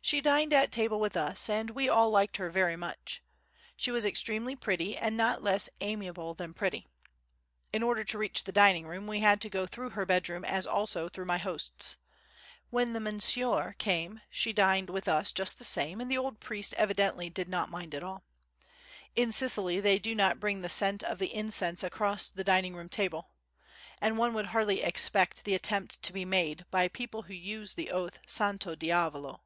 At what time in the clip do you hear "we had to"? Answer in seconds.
9.06-9.50